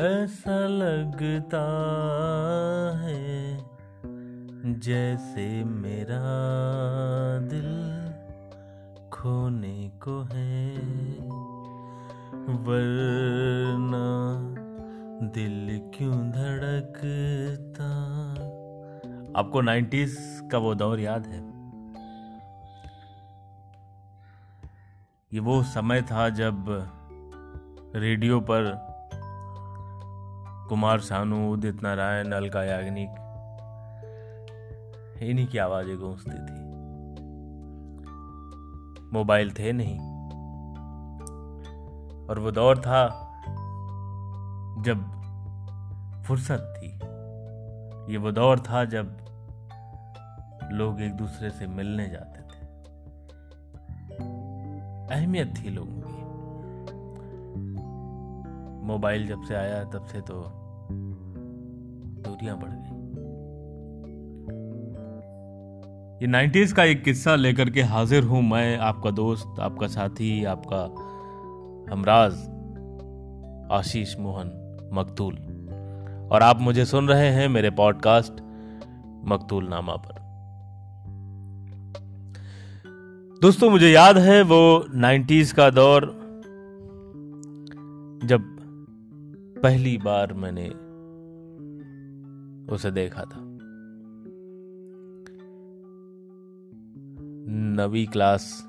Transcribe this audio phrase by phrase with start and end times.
[0.00, 1.64] ऐसा लगता
[3.02, 3.58] है
[4.80, 6.20] जैसे मेरा
[7.38, 7.72] दिल
[9.10, 10.76] खोने को है।
[12.56, 14.06] वरना
[15.26, 17.90] दिल क्यों धड़कता?
[19.40, 20.16] आपको नाइन्टीज
[20.52, 21.50] का वो दौर याद है?
[25.32, 26.64] ये वो समय था जब
[27.96, 28.89] रेडियो पर
[30.70, 33.10] कुमार सानू, उदित नारायण, अलका याग्निक।
[35.22, 36.70] इन्हीं की आवाज़ें गूंजती थी।
[39.12, 39.98] मोबाइल थे नहीं।
[42.28, 43.08] और वो दौर था
[44.82, 45.04] जब
[46.22, 46.88] फुर्सत थी।
[48.12, 49.16] ये वो दौर था जब
[50.72, 52.66] लोग एक दूसरे से मिलने जाते थे।
[55.14, 56.20] अहमियत थी लोगों की।
[58.86, 60.59] मोबाइल जब से आया, तब से तो
[62.40, 62.98] दूरियाँ बढ़ गई।
[66.22, 70.82] ये नाइन्टीज का एक किस्सा लेकर के हाजिर हूँ मैं, आपका दोस्त, आपका साथी, आपका
[71.94, 72.32] हमराज
[73.72, 74.50] आशीष मोहन
[74.92, 75.34] मकतूल।
[76.32, 78.42] और आप मुझे सुन रहे हैं मेरे पॉडकास्ट
[79.24, 80.18] मकतूल नामा पर।
[83.42, 86.06] दोस्तों, मुझे याद है वो नाइन्टीज का दौर
[88.24, 88.40] जब
[89.62, 90.70] पहली बार मैंने
[92.72, 93.50] उसे देखा था।
[97.52, 98.66] नवी क्लास।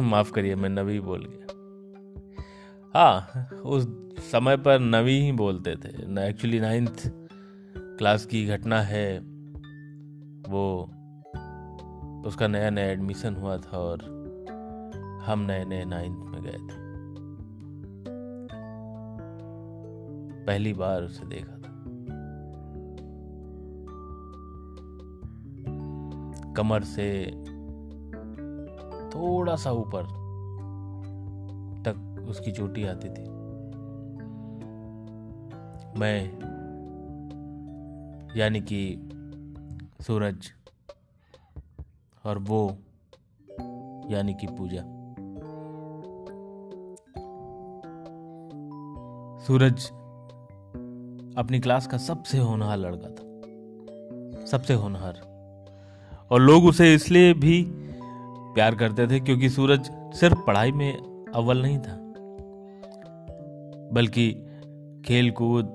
[0.00, 1.44] माफ़ करिए, मैं नवी बोल गया।
[2.94, 3.88] हाँ उस
[4.32, 5.88] समय पर नवी ही बोलते थे।
[6.28, 7.12] एक्चुअली नाइन्थ
[7.78, 9.18] क्लास की घटना है।
[10.48, 10.82] वो,
[12.26, 13.98] उसका नया नया एडमिशन हुआ था और
[15.24, 16.84] हम नए नए नाइन्थ में गए थे।
[20.44, 21.53] पहली बार उसे देखा।
[26.56, 27.30] कमर से
[29.10, 30.04] थोड़ा सा ऊपर
[31.84, 33.24] तक उसकी चोटी आती थी।
[36.00, 36.30] मैं,
[38.36, 39.10] यानी कि
[40.00, 40.52] सूरज
[42.24, 42.78] और वो,
[44.10, 44.82] यानी कि पूजा।
[49.44, 49.86] सूरज
[51.38, 53.34] अपनी क्लास का सबसे होनहार लड़का था।
[54.46, 55.33] सबसे होनहार।
[56.30, 57.64] और लोग उसे इसलिए भी
[58.54, 60.92] प्यार करते थे क्योंकि सूरज सिर्फ़ पढ़ाई में
[61.34, 61.96] अव्वल नहीं था,
[63.92, 64.32] बल्कि
[65.06, 65.74] खेल कूद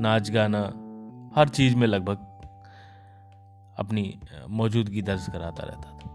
[0.00, 0.62] नाच गाना,
[1.36, 2.18] हर चीज़ में लगभग
[3.78, 6.10] अपनी मौजूदगी दर्ज कराता रहता था।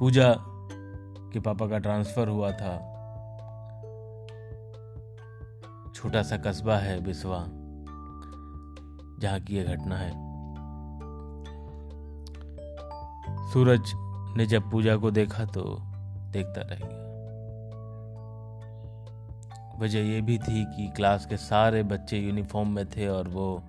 [0.00, 0.34] पूजा
[1.32, 2.76] के पापा का ट्रांसफ़र हुआ था।
[5.94, 7.46] छोटा सा कस्बा है बिस्वा।
[9.24, 10.10] जहाँ की यह घटना है।
[13.52, 13.92] सूरज
[14.36, 15.78] ने जब पूजा को देखा तो
[16.32, 17.04] देखता रह गया।
[19.80, 23.62] वजह यह भी थी कि क्लास के सारे बच्चे यूनिफॉर्म में थे और वो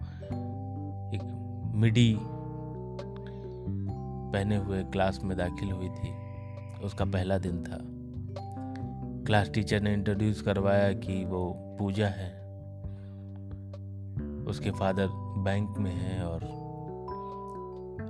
[1.13, 1.21] एक
[1.75, 2.19] मिडी
[4.33, 6.13] पहने हुए क्लास में दाखिल हुई थी।
[6.83, 7.77] उसका पहला दिन था।
[9.25, 12.44] क्लास टीचर ने इंट्रोड्यूस करवाया कि वो पूजा है।
[14.47, 15.07] उसके फादर
[15.37, 16.43] बैंक में हैं और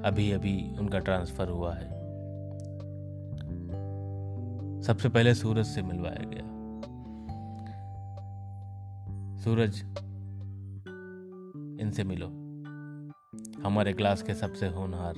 [0.06, 1.94] अभी अभी उनका ट्रांसफ़र हुआ है।
[4.82, 6.44] सबसे पहले सूरज से मिलवाया गया।
[9.44, 9.80] सूरज,
[11.82, 12.28] इनसे मिलो।
[13.64, 15.14] हमारे क्लास के सबसे होनहार।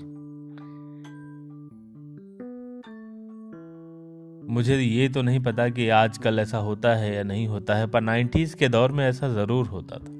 [4.50, 8.02] मुझे ये तो नहीं पता कि आजकल ऐसा होता है या नहीं होता है, पर
[8.02, 10.17] नाइन्टीज के दौर में ऐसा ज़रूर होता था।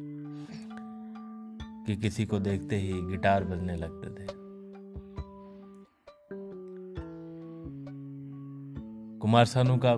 [1.88, 4.28] कि किसी को देखते ही गिटार बजने लगते थे।
[9.20, 9.96] कुमार सानू का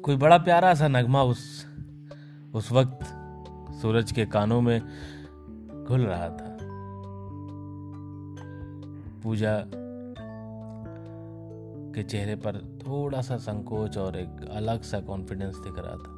[0.00, 1.66] कोई बड़ा प्यारा सा नगमा उस
[2.54, 2.98] उस वक्त
[3.74, 4.80] सूरज के कानों में
[5.84, 6.58] घुल रहा था।
[9.22, 9.64] पूजा
[11.94, 16.13] के चेहरे पर थोड़ा सा संकोच और एक अलग सा कॉन्फिडेंस दिख रहा था।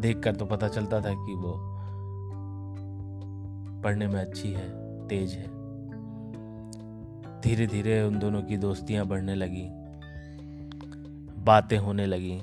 [0.00, 1.54] देखकर तो पता चलता था कि वो
[3.82, 4.68] पढ़ने में अच्छी है,
[5.08, 5.48] तेज है।
[7.40, 9.66] धीरे धीरे उन दोनों की दोस्तियाँ बढ़ने लगी,
[11.44, 12.40] बातें होने लगी,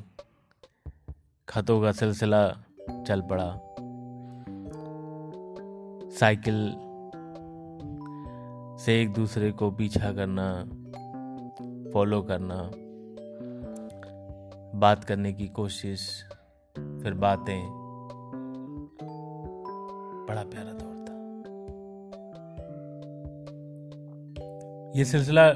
[1.48, 2.48] खतों का सिलसिला
[3.07, 3.50] चल पड़ा।
[6.19, 6.74] साइकिल
[8.77, 10.48] से एक दूसरे को पीछा करना,
[11.94, 12.69] फॉलो करना,
[14.80, 16.09] बात करने की कोशिश
[17.07, 17.68] फिर बातें।
[20.30, 21.13] बड़ा प्यारा दौर था।
[25.00, 25.54] यह सिलसिला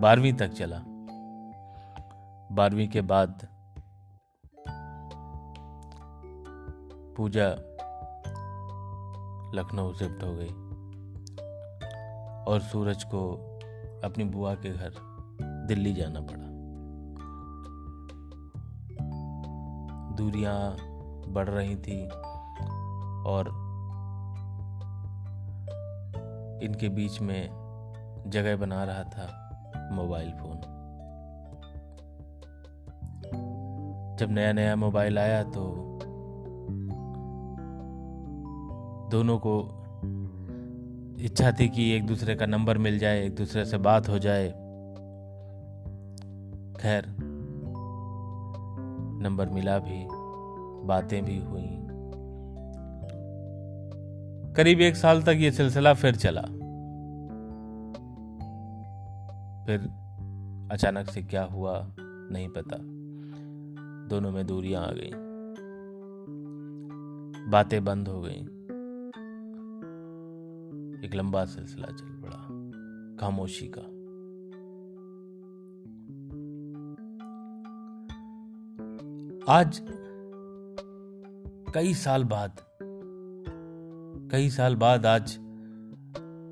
[0.00, 0.82] बारहवीं तक चला।
[2.52, 3.48] बारहवीं के बाद
[7.16, 7.48] पूजा
[9.54, 10.52] लखनऊ शिफ्ट हो गई
[12.44, 13.34] और सूरज को
[14.04, 14.92] अपनी बुआ के घर
[15.68, 16.39] दिल्ली जाना पड़ा।
[20.20, 20.76] दूरियाँ
[21.32, 22.06] बढ़ रही थी
[23.26, 23.48] और
[26.62, 29.26] इनके बीच में जगह बना रहा था
[29.92, 30.60] मोबाइल फ़ोन।
[34.20, 35.62] जब नया नया मोबाइल आया तो
[39.10, 39.54] दोनों को
[41.24, 44.48] इच्छा थी कि एक दूसरे का नंबर मिल जाए, एक दूसरे से बात हो जाए।
[46.82, 47.06] खैर
[49.20, 50.08] नंबर मिला भी,
[50.86, 51.86] बातें भी हुई।
[54.54, 56.40] करीब एक साल तक ये सिलसिला फिर चला।
[59.66, 59.80] फिर
[60.72, 62.76] अचानक से क्या हुआ, नहीं पता।
[64.08, 65.10] दोनों में दूरियाँ आ गई।
[67.50, 68.46] बातें बंद हो गई।
[71.06, 72.36] एक लंबा सिलसिला चल पड़ा,
[73.20, 73.99] खामोशी का।
[79.48, 79.82] आज
[81.74, 82.60] कई साल बाद,
[84.32, 85.38] कई साल बाद आज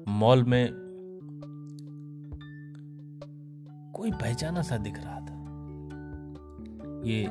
[0.09, 0.71] मॉल में
[3.95, 5.35] कोई पहचाना सा दिख रहा था।
[7.05, 7.25] ये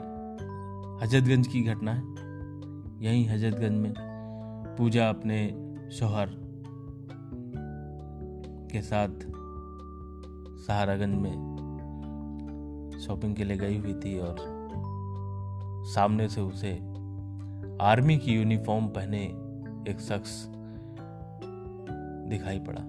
[1.06, 2.01] हजरतगंज की घटना है।
[3.06, 3.94] यहीं हजरतगंज में
[4.77, 5.48] पूजा अपने
[5.92, 6.30] शोहर
[8.71, 9.10] के साथ
[10.68, 11.57] सहारागंज में
[13.00, 14.56] शॉपिंग के लिए गई हुई थी और
[15.88, 16.74] सामने से उसे
[17.81, 19.24] आर्मी की यूनिफॉर्म पहने
[19.92, 20.45] एक शख्स
[22.30, 22.81] दिखाई पड़ा।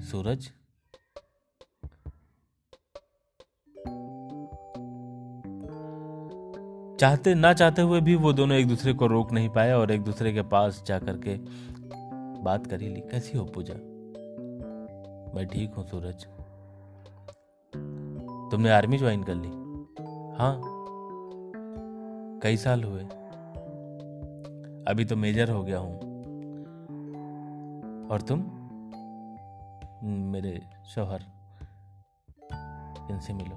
[0.00, 0.50] सूरज?
[7.00, 10.02] चाहते, ना चाहते हुए भी वो दोनों एक दूसरे को रोक नहीं पाए और एक
[10.02, 11.38] दूसरे के पास जाकर के
[12.42, 13.74] बात करी ली। कैसी हो पूजा?
[15.34, 16.24] मैं ठीक हूँ, सूरज।
[18.50, 19.57] तुमने आर्मी ज्वाइन कर ली?
[20.38, 20.60] हाँ।
[22.42, 23.02] कई साल हुए।
[24.88, 25.98] अभी तो मेजर हो गया हूँ।
[28.08, 28.38] और तुम?
[30.04, 31.20] मेरे शोहर।
[33.10, 33.56] इनसे मिलो।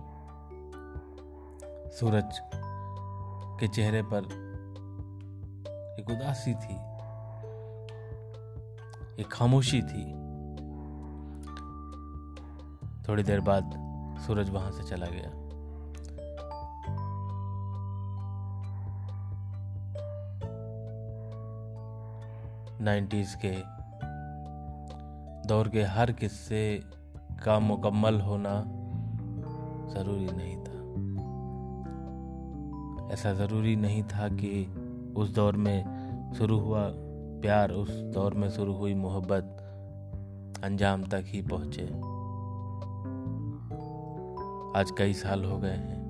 [1.89, 2.41] सूरज
[3.59, 4.23] के चेहरे पर
[5.99, 6.75] एक उदासी थी।
[9.21, 10.11] एक खामोशी थी।
[13.09, 13.71] थोड़ी देर बाद
[14.27, 15.40] सूरज वहाँ से चला गया।
[22.81, 23.61] नाइन्टीज के
[25.47, 26.83] दौर के हर किस्से
[27.43, 28.63] का मुकम्मल होना
[29.93, 30.71] ज़रूरी नहीं था।
[33.13, 34.65] ऐसा ज़रूरी नहीं था कि
[35.17, 35.83] उस दौर में
[36.37, 36.91] शुरू हुआ
[37.41, 39.57] प्यार, उस दौर में शुरू हुई मोहब्बत
[40.63, 41.85] अंजाम तक ही पहुँचे।
[44.79, 46.01] आज कई साल हो गए हैं।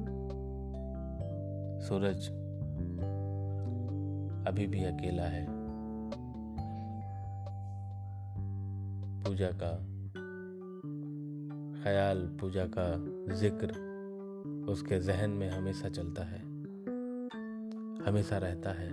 [1.82, 2.28] सूरज
[4.48, 5.61] अभी भी अकेला है।
[9.28, 9.88] पूजा का
[11.84, 12.86] ख्याल, पूजा का
[13.36, 13.92] ज़िक्र
[14.70, 16.40] उसके जहन में हमेशा चलता है।
[18.06, 18.90] हमेशा रहता है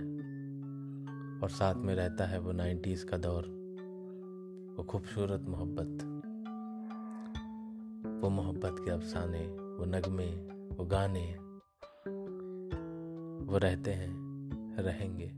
[1.39, 3.43] और साथ में रहता है वो नाइन्टीज का दौर।
[4.77, 6.03] वो खूबसूरत मोहब्बत।
[8.23, 10.27] वो मोहब्बत के अफसाने, वो नगमे,
[10.75, 11.33] वो गाने।
[13.51, 14.11] वो रहते हैं,
[14.79, 15.31] रहेंगे।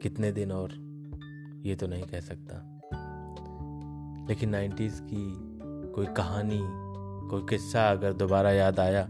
[0.00, 0.72] कितने दिन और?
[1.66, 2.81] ये तो नहीं कह सकता।
[4.28, 5.24] लेकिन नाइन्टीज की
[5.92, 6.60] कोई कहानी,
[7.30, 9.04] कोई किस्सा अगर दोबारा याद आया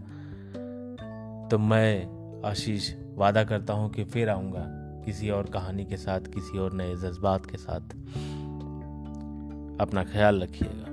[1.51, 4.65] तो मैं आशीष वादा करता हूँ कि फिर आऊँगा
[5.05, 7.93] किसी और कहानी के साथ, किसी और नए जज्बात के साथ।
[9.81, 10.92] अपना ख्याल रखिएगा।